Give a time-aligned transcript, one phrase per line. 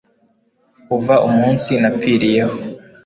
[0.87, 2.57] kuva umunsi napfiriyeho